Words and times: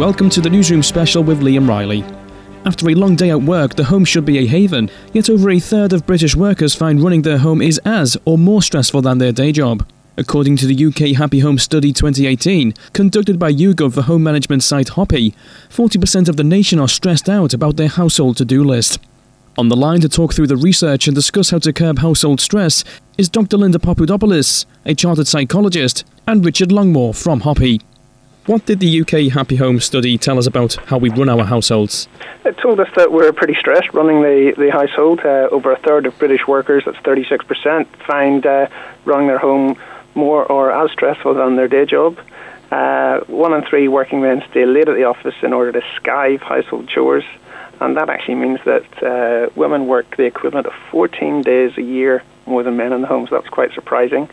welcome 0.00 0.30
to 0.30 0.40
the 0.40 0.48
Newsroom 0.48 0.82
Special 0.82 1.22
with 1.22 1.42
Liam 1.42 1.68
Riley. 1.68 2.02
After 2.64 2.88
a 2.88 2.94
long 2.94 3.16
day 3.16 3.28
at 3.28 3.42
work, 3.42 3.74
the 3.74 3.84
home 3.84 4.06
should 4.06 4.24
be 4.24 4.38
a 4.38 4.46
haven, 4.46 4.90
yet 5.12 5.28
over 5.28 5.50
a 5.50 5.58
third 5.58 5.92
of 5.92 6.06
British 6.06 6.34
workers 6.34 6.74
find 6.74 7.02
running 7.02 7.20
their 7.20 7.36
home 7.36 7.60
is 7.60 7.78
as 7.84 8.16
or 8.24 8.38
more 8.38 8.62
stressful 8.62 9.02
than 9.02 9.18
their 9.18 9.30
day 9.30 9.52
job. 9.52 9.86
According 10.16 10.56
to 10.56 10.66
the 10.66 10.86
UK 10.86 11.18
Happy 11.18 11.40
Home 11.40 11.58
Study 11.58 11.92
2018, 11.92 12.72
conducted 12.94 13.38
by 13.38 13.52
YouGov 13.52 13.92
for 13.92 14.00
home 14.00 14.22
management 14.22 14.62
site 14.62 14.88
Hoppy, 14.88 15.34
40% 15.68 16.30
of 16.30 16.38
the 16.38 16.44
nation 16.44 16.80
are 16.80 16.88
stressed 16.88 17.28
out 17.28 17.52
about 17.52 17.76
their 17.76 17.88
household 17.88 18.38
to 18.38 18.46
do 18.46 18.64
list. 18.64 19.00
On 19.58 19.68
the 19.68 19.76
line 19.76 20.00
to 20.00 20.08
talk 20.08 20.32
through 20.32 20.46
the 20.46 20.56
research 20.56 21.08
and 21.08 21.14
discuss 21.14 21.50
how 21.50 21.58
to 21.58 21.74
curb 21.74 21.98
household 21.98 22.40
stress 22.40 22.84
is 23.18 23.28
Dr. 23.28 23.58
Linda 23.58 23.78
Papadopoulos, 23.78 24.64
a 24.86 24.94
chartered 24.94 25.28
psychologist, 25.28 26.06
and 26.26 26.42
Richard 26.42 26.70
Longmore 26.70 27.14
from 27.14 27.40
Hoppy. 27.40 27.82
What 28.50 28.66
did 28.66 28.80
the 28.80 29.02
UK 29.02 29.32
Happy 29.32 29.54
Home 29.54 29.78
study 29.78 30.18
tell 30.18 30.36
us 30.36 30.48
about 30.48 30.74
how 30.86 30.98
we 30.98 31.08
run 31.08 31.28
our 31.28 31.44
households? 31.44 32.08
It 32.44 32.58
told 32.58 32.80
us 32.80 32.88
that 32.96 33.12
we're 33.12 33.32
pretty 33.32 33.54
stressed 33.54 33.94
running 33.94 34.22
the, 34.22 34.54
the 34.58 34.72
household. 34.72 35.20
Uh, 35.20 35.46
over 35.52 35.70
a 35.70 35.78
third 35.78 36.04
of 36.04 36.18
British 36.18 36.48
workers, 36.48 36.82
that's 36.84 36.98
36%, 36.98 37.86
find 38.04 38.44
uh, 38.44 38.66
running 39.04 39.28
their 39.28 39.38
home 39.38 39.78
more 40.16 40.44
or 40.46 40.72
as 40.72 40.90
stressful 40.90 41.34
than 41.34 41.54
their 41.54 41.68
day 41.68 41.86
job. 41.86 42.18
Uh, 42.72 43.20
one 43.28 43.54
in 43.54 43.64
three 43.66 43.86
working 43.86 44.20
men 44.20 44.42
stay 44.50 44.66
late 44.66 44.88
at 44.88 44.96
the 44.96 45.04
office 45.04 45.36
in 45.44 45.52
order 45.52 45.70
to 45.70 45.86
skive 46.00 46.40
household 46.40 46.88
chores 46.88 47.22
and 47.80 47.96
that 47.96 48.10
actually 48.10 48.34
means 48.34 48.60
that 48.64 49.02
uh, 49.02 49.48
women 49.56 49.86
work 49.86 50.16
the 50.16 50.24
equivalent 50.24 50.66
of 50.66 50.72
14 50.90 51.42
days 51.42 51.72
a 51.78 51.82
year 51.82 52.22
more 52.50 52.62
than 52.62 52.76
men 52.76 52.92
in 52.92 53.00
the 53.00 53.06
home, 53.06 53.26
so 53.28 53.36
that's 53.36 53.48
quite 53.48 53.72
surprising. 53.72 54.28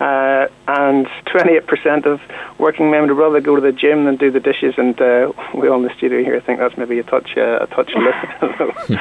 Uh, 0.00 0.46
and 0.68 1.06
28% 1.26 2.06
of 2.06 2.20
working 2.58 2.90
men 2.90 3.08
would 3.08 3.16
rather 3.16 3.40
go 3.40 3.54
to 3.54 3.62
the 3.62 3.72
gym 3.72 4.04
than 4.04 4.16
do 4.16 4.30
the 4.30 4.40
dishes, 4.40 4.74
and 4.76 5.00
uh, 5.00 5.32
we 5.54 5.68
all 5.68 5.78
in 5.78 5.84
the 5.84 5.94
studio 5.96 6.22
here 6.22 6.40
think 6.40 6.58
that's 6.58 6.76
maybe 6.76 6.98
a 6.98 7.04
touch 7.04 7.36
uh, 7.36 7.58
a 7.60 7.66
touch 7.68 7.90
low. 7.94 8.72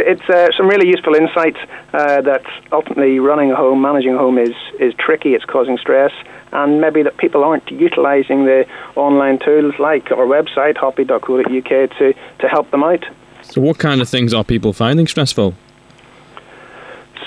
it's 0.00 0.28
uh, 0.28 0.48
some 0.56 0.68
really 0.68 0.88
useful 0.88 1.14
insights 1.14 1.58
uh, 1.92 2.20
that 2.22 2.44
ultimately 2.72 3.18
running 3.18 3.52
a 3.52 3.56
home, 3.56 3.80
managing 3.80 4.14
a 4.14 4.18
home 4.18 4.38
is 4.38 4.54
is 4.78 4.92
tricky. 4.98 5.34
It's 5.34 5.44
causing 5.44 5.78
stress 5.78 6.12
and 6.52 6.80
maybe 6.80 7.02
that 7.02 7.16
people 7.16 7.44
aren't 7.44 7.70
utilising 7.70 8.44
the 8.44 8.66
online 8.96 9.38
tools 9.38 9.74
like 9.78 10.10
our 10.10 10.26
website, 10.26 10.76
hoppy.co.uk, 10.76 11.98
to, 11.98 12.14
to 12.38 12.48
help 12.48 12.70
them 12.70 12.82
out. 12.82 13.04
So, 13.42 13.60
what 13.60 13.78
kind 13.78 14.00
of 14.00 14.08
things 14.08 14.34
are 14.34 14.44
people 14.44 14.72
finding 14.72 15.06
stressful? 15.06 15.54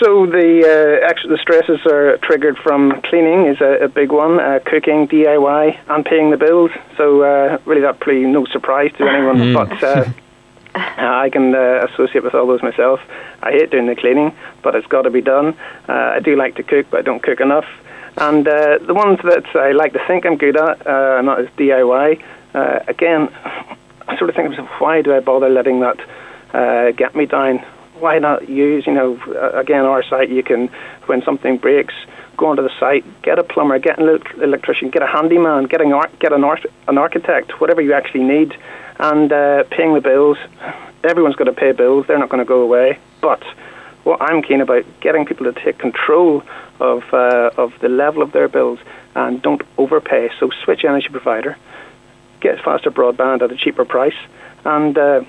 So 0.03 0.25
the 0.25 1.03
uh, 1.05 1.27
the 1.29 1.37
stresses 1.37 1.79
are 1.85 2.17
triggered 2.17 2.57
from 2.57 2.99
cleaning 3.03 3.45
is 3.45 3.61
a, 3.61 3.83
a 3.83 3.87
big 3.87 4.11
one, 4.11 4.39
uh, 4.39 4.57
cooking, 4.65 5.07
DIY, 5.07 5.77
and 5.89 6.03
paying 6.03 6.31
the 6.31 6.37
bills. 6.37 6.71
So 6.97 7.21
uh, 7.21 7.59
really, 7.65 7.81
that 7.81 7.99
probably 7.99 8.23
no 8.23 8.45
surprise 8.45 8.91
to 8.97 9.07
anyone, 9.07 9.37
mm. 9.37 9.53
but 9.53 9.83
uh, 9.83 10.09
I 10.73 11.29
can 11.29 11.53
uh, 11.53 11.85
associate 11.87 12.23
with 12.23 12.33
all 12.33 12.47
those 12.47 12.63
myself. 12.63 12.99
I 13.43 13.51
hate 13.51 13.69
doing 13.69 13.85
the 13.85 13.95
cleaning, 13.95 14.35
but 14.63 14.73
it's 14.73 14.87
got 14.87 15.03
to 15.03 15.11
be 15.11 15.21
done. 15.21 15.55
Uh, 15.87 16.15
I 16.15 16.19
do 16.19 16.35
like 16.35 16.55
to 16.55 16.63
cook, 16.63 16.87
but 16.89 17.01
I 17.01 17.03
don't 17.03 17.21
cook 17.21 17.39
enough. 17.39 17.67
And 18.17 18.45
the 18.45 18.93
ones 18.95 19.19
that 19.23 19.55
I 19.55 19.71
like 19.71 19.93
to 19.93 20.03
think 20.07 20.25
I'm 20.25 20.35
good 20.35 20.57
at, 20.57 20.83
not 21.23 21.39
as 21.39 21.47
DIY. 21.57 22.23
again, 22.87 23.29
I 24.07 24.17
sort 24.17 24.31
of 24.31 24.35
think 24.35 24.57
why 24.81 25.03
do 25.03 25.15
I 25.15 25.19
bother 25.19 25.47
letting 25.47 25.79
that 25.81 25.99
uh, 26.53 26.91
get 26.91 27.15
me 27.15 27.27
down? 27.27 27.63
Why 28.01 28.19
not 28.19 28.49
use, 28.49 28.87
you 28.87 28.93
know, 28.93 29.13
again, 29.53 29.85
our 29.85 30.03
site, 30.03 30.29
you 30.29 30.43
can, 30.43 30.67
when 31.05 31.21
something 31.23 31.57
breaks, 31.57 31.93
go 32.35 32.47
onto 32.47 32.63
the 32.63 32.71
site, 32.79 33.05
get 33.21 33.37
a 33.37 33.43
plumber, 33.43 33.77
get 33.79 33.99
an 33.99 34.09
electrician, 34.41 34.89
get 34.89 35.03
a 35.03 35.07
handyman, 35.07 35.65
get 35.65 35.81
an, 35.81 35.93
get 36.19 36.33
an, 36.33 36.43
an 36.87 36.97
architect, 36.97 37.61
whatever 37.61 37.81
you 37.81 37.93
actually 37.93 38.23
need, 38.23 38.57
and 38.99 39.31
uh, 39.31 39.63
paying 39.69 39.93
the 39.93 40.01
bills. 40.01 40.37
Everyone's 41.03 41.35
got 41.35 41.45
to 41.45 41.53
pay 41.53 41.71
bills, 41.71 42.07
they're 42.07 42.19
not 42.19 42.29
going 42.29 42.43
to 42.43 42.47
go 42.47 42.61
away. 42.61 42.97
But 43.21 43.43
what 44.03 44.19
I'm 44.21 44.41
keen 44.41 44.61
about, 44.61 44.83
getting 44.99 45.25
people 45.25 45.51
to 45.51 45.59
take 45.63 45.77
control 45.77 46.43
of, 46.79 47.03
uh, 47.13 47.51
of 47.57 47.73
the 47.81 47.89
level 47.89 48.23
of 48.23 48.31
their 48.31 48.47
bills 48.47 48.79
and 49.15 49.41
don't 49.41 49.61
overpay. 49.77 50.31
So 50.39 50.49
switch 50.63 50.83
energy 50.83 51.09
provider 51.09 51.55
get 52.41 52.59
faster 52.63 52.91
broadband 52.91 53.41
at 53.41 53.51
a 53.51 53.55
cheaper 53.55 53.85
price, 53.85 54.17
and 54.65 54.97
uh, 54.97 55.21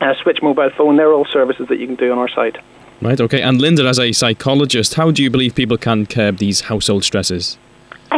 uh, 0.00 0.14
switch 0.22 0.42
mobile 0.42 0.70
phone. 0.76 0.96
They're 0.96 1.12
all 1.12 1.26
services 1.26 1.68
that 1.68 1.78
you 1.78 1.86
can 1.86 1.96
do 1.96 2.12
on 2.12 2.18
our 2.18 2.28
site. 2.28 2.56
Right, 3.00 3.20
okay. 3.20 3.40
And 3.42 3.60
Linda, 3.60 3.86
as 3.86 3.98
a 3.98 4.12
psychologist, 4.12 4.94
how 4.94 5.10
do 5.10 5.22
you 5.22 5.30
believe 5.30 5.54
people 5.54 5.78
can 5.78 6.06
curb 6.06 6.38
these 6.38 6.62
household 6.62 7.04
stresses? 7.04 7.56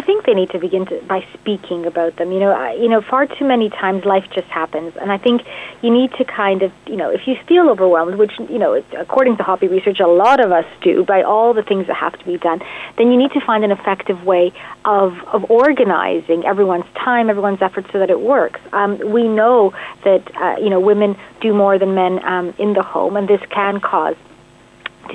I 0.00 0.02
think 0.02 0.24
they 0.24 0.32
need 0.32 0.48
to 0.50 0.58
begin 0.58 0.86
to, 0.86 0.98
by 1.02 1.26
speaking 1.34 1.84
about 1.84 2.16
them. 2.16 2.32
You 2.32 2.40
know, 2.40 2.52
I, 2.52 2.72
you 2.72 2.88
know, 2.88 3.02
far 3.02 3.26
too 3.26 3.44
many 3.44 3.68
times 3.68 4.06
life 4.06 4.24
just 4.34 4.46
happens, 4.46 4.96
and 4.96 5.12
I 5.12 5.18
think 5.18 5.42
you 5.82 5.90
need 5.90 6.10
to 6.12 6.24
kind 6.24 6.62
of, 6.62 6.72
you 6.86 6.96
know, 6.96 7.10
if 7.10 7.26
you 7.26 7.36
feel 7.46 7.68
overwhelmed, 7.68 8.14
which 8.14 8.32
you 8.38 8.58
know, 8.58 8.82
according 8.98 9.36
to 9.36 9.42
Hoppy 9.42 9.68
research, 9.68 10.00
a 10.00 10.06
lot 10.06 10.42
of 10.42 10.52
us 10.52 10.64
do 10.80 11.04
by 11.04 11.20
all 11.20 11.52
the 11.52 11.62
things 11.62 11.86
that 11.88 11.96
have 11.96 12.18
to 12.18 12.24
be 12.24 12.38
done, 12.38 12.62
then 12.96 13.12
you 13.12 13.18
need 13.18 13.32
to 13.32 13.40
find 13.44 13.62
an 13.62 13.72
effective 13.72 14.24
way 14.24 14.54
of 14.86 15.18
of 15.34 15.50
organizing 15.50 16.46
everyone's 16.46 16.90
time, 16.94 17.28
everyone's 17.28 17.60
efforts, 17.60 17.92
so 17.92 17.98
that 17.98 18.08
it 18.08 18.20
works. 18.20 18.60
Um, 18.72 18.98
we 19.12 19.28
know 19.28 19.74
that 20.04 20.34
uh, 20.34 20.56
you 20.58 20.70
know 20.70 20.80
women 20.80 21.14
do 21.42 21.52
more 21.52 21.78
than 21.78 21.94
men 21.94 22.24
um, 22.24 22.54
in 22.56 22.72
the 22.72 22.82
home, 22.82 23.18
and 23.18 23.28
this 23.28 23.42
can 23.50 23.80
cause 23.80 24.16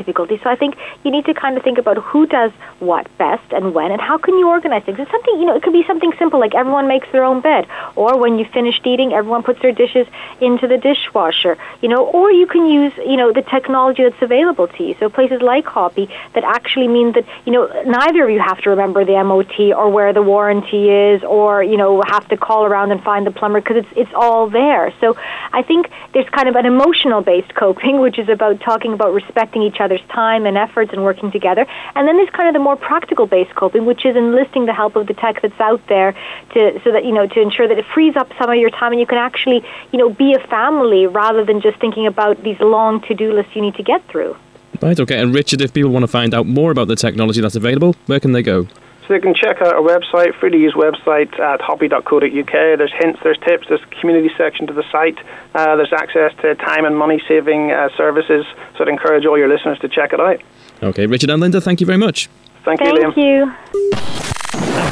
So 0.04 0.50
I 0.50 0.56
think 0.56 0.76
you 1.04 1.12
need 1.12 1.26
to 1.26 1.34
kind 1.34 1.58
of 1.58 1.64
think 1.64 1.78
about 1.78 1.98
who 1.98 2.26
does 2.26 2.52
what 2.80 3.06
best 3.18 3.52
and 3.52 3.74
when, 3.74 3.92
and 3.92 4.02
how 4.02 4.18
can 4.18 4.38
you 4.38 4.48
organize 4.50 4.84
things. 4.84 5.00
It's 5.00 5.12
something 5.12 5.40
you 5.40 5.46
know. 5.46 5.56
It 5.56 5.64
could 5.64 5.74
be 5.74 5.84
something 5.86 6.12
simple 6.18 6.40
like 6.40 6.56
everyone 6.56 6.88
makes 6.88 7.08
their 7.12 7.24
own 7.24 7.42
bed, 7.42 7.68
or 7.96 8.18
when 8.18 8.40
you 8.40 8.46
finished 8.46 8.86
eating, 8.86 9.14
everyone 9.14 9.44
puts 9.44 9.62
their 9.62 9.72
dishes 9.72 10.08
into 10.42 10.68
the 10.68 10.78
dishwasher. 10.78 11.58
You 11.82 11.90
know, 11.90 12.06
or 12.06 12.32
you 12.32 12.48
can 12.48 12.66
use 12.66 12.94
you 12.98 13.18
know 13.18 13.32
the 13.32 13.42
technology 13.42 14.04
that's 14.04 14.22
available 14.22 14.68
to 14.68 14.84
you. 14.84 14.96
So 15.00 15.10
places 15.10 15.42
like 15.42 15.66
Hoppy 15.66 16.10
that 16.34 16.44
actually 16.44 16.88
mean 16.88 17.14
that 17.14 17.26
you 17.46 17.52
know 17.52 17.66
neither 17.86 18.24
of 18.24 18.30
you 18.30 18.40
have 18.40 18.60
to 18.62 18.72
remember 18.72 19.06
the 19.06 19.22
MOT 19.24 19.60
or 19.76 19.90
where 19.90 20.14
the 20.14 20.24
warranty 20.24 20.90
is, 20.90 21.24
or 21.24 21.64
you 21.64 21.78
know 21.78 22.02
have 22.08 22.28
to 22.30 22.38
call 22.38 22.66
around 22.66 22.92
and 22.92 23.04
find 23.04 23.26
the 23.26 23.32
plumber 23.32 23.62
because 23.62 23.78
it's 23.78 23.94
it's 23.96 24.14
all 24.16 24.50
there. 24.50 24.94
So 25.00 25.18
I 25.54 25.62
think 25.62 25.90
there's 26.14 26.30
kind 26.30 26.50
of 26.50 26.56
an 26.56 26.66
emotional 26.66 27.22
based 27.22 27.54
coping, 27.64 28.00
which 28.00 28.18
is 28.20 28.30
about 28.30 28.60
talking 28.62 28.94
about 28.94 29.14
respecting 29.14 29.62
each 29.62 29.80
other 29.80 29.85
other's 29.86 30.06
time 30.10 30.46
and 30.46 30.58
efforts 30.58 30.92
and 30.92 31.04
working 31.04 31.32
together. 31.32 31.66
And 31.96 32.08
then 32.08 32.18
there's 32.18 32.30
kind 32.32 32.50
of 32.50 32.54
the 32.54 32.60
more 32.60 32.76
practical 32.76 33.28
based 33.28 33.56
coping, 33.56 33.86
which 33.86 34.06
is 34.06 34.16
enlisting 34.16 34.66
the 34.66 34.74
help 34.74 34.96
of 34.96 35.08
the 35.08 35.14
tech 35.14 35.42
that's 35.42 35.60
out 35.60 35.82
there 35.88 36.14
to 36.54 36.82
so 36.84 36.92
that 36.92 37.06
you 37.06 37.14
know 37.14 37.28
to 37.28 37.40
ensure 37.42 37.68
that 37.68 37.78
it 37.78 37.86
frees 37.94 38.16
up 38.16 38.30
some 38.40 38.50
of 38.50 38.58
your 38.58 38.70
time 38.70 38.92
and 38.92 39.00
you 39.00 39.08
can 39.08 39.18
actually 39.18 39.64
you 39.92 40.00
know 40.00 40.10
be 40.10 40.34
a 40.34 40.48
family 40.48 41.08
rather 41.08 41.46
than 41.46 41.62
just 41.62 41.80
thinking 41.80 42.06
about 42.08 42.44
these 42.44 42.60
long 42.60 43.02
to 43.02 43.14
do 43.14 43.32
lists 43.32 43.56
you 43.56 43.62
need 43.62 43.76
to 43.76 43.84
get 43.84 44.06
through. 44.10 44.36
Right. 44.82 45.00
Okay. 45.00 45.20
And 45.22 45.34
Richard, 45.34 45.62
if 45.62 45.74
people 45.74 45.92
want 45.92 46.04
to 46.04 46.08
find 46.08 46.34
out 46.34 46.46
more 46.46 46.72
about 46.72 46.88
the 46.90 46.96
technology 46.96 47.42
that's 47.42 47.56
available, 47.56 47.96
where 48.08 48.20
can 48.20 48.34
they 48.34 48.44
go? 48.44 48.68
So 49.08 49.14
you 49.14 49.22
can 49.22 49.36
check 49.36 49.62
out 49.62 49.74
our 49.76 49.82
website, 49.82 50.34
free 50.40 50.50
to 50.50 50.58
use 50.58 50.74
website 50.74 51.40
at 51.40 51.62
hoppy.co.uk. 51.62 52.52
There's 52.52 52.94
hints, 52.94 53.20
there's 53.24 53.38
tips, 53.40 53.68
there's 53.70 53.84
community 54.02 54.32
section 54.36 54.66
to 54.68 54.74
the 54.74 54.84
site. 54.92 55.18
Uh, 55.54 55.76
there's 55.76 55.94
access 55.94 56.34
to 56.42 56.56
time 56.56 56.86
and 56.86 56.98
money 56.98 57.22
saving 57.28 57.72
uh, 57.72 57.90
services. 57.96 58.46
So 58.78 58.84
I'd 58.84 58.88
encourage 58.88 59.26
all 59.26 59.38
your 59.38 59.48
listeners 59.48 59.78
to 59.80 59.90
check 59.90 60.14
it 60.14 60.20
out. 60.20 60.42
Okay, 60.82 61.06
Richard 61.06 61.30
and 61.30 61.42
Linda, 61.42 61.62
thank 61.62 61.80
you 61.82 61.86
very 61.86 62.00
much. 62.00 62.30
Thank, 62.64 62.80
thank 62.80 62.98
you, 62.98 63.12
Liam. 63.12 63.16
you. 63.16 63.96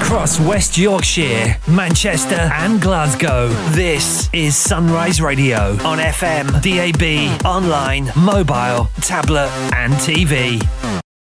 Across 0.03 0.39
West 0.41 0.77
Yorkshire, 0.77 1.57
Manchester, 1.67 2.35
and 2.35 2.79
Glasgow, 2.79 3.47
this 3.71 4.29
is 4.31 4.55
Sunrise 4.55 5.21
Radio 5.21 5.71
on 5.83 5.97
FM, 5.97 6.61
DAB, 6.61 7.43
online, 7.45 8.11
mobile, 8.15 8.89
tablet, 9.01 9.49
and 9.73 9.93
TV. 9.93 11.02